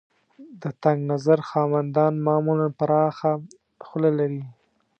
[0.61, 3.31] د تنګ نظر خاوندان معمولاً پراخه
[3.87, 4.43] خوله لري.